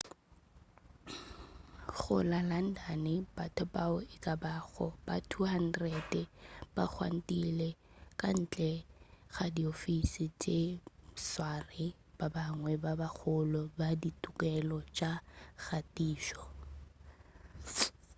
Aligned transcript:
go 1.97 2.15
la 2.31 2.39
london 2.51 3.05
batho 3.35 3.65
bao 3.73 3.97
ekabago 4.15 4.85
ba 5.07 5.15
200 5.33 6.21
ba 6.75 6.83
gwantile 6.93 7.69
ka 8.19 8.29
ntle 8.39 8.71
ga 9.33 9.45
diofese 9.55 10.23
tša 10.41 10.59
batsware 10.79 11.83
ba 12.17 12.27
bangwe 12.35 12.73
ba 12.83 12.93
bagolo 13.01 13.61
ba 13.77 13.89
ditokelo 14.01 14.77
tša 14.97 15.11
kgatišo 15.65 16.43